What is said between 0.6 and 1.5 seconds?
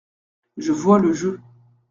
vois le jeu.